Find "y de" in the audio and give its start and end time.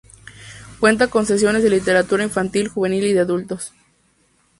3.05-3.19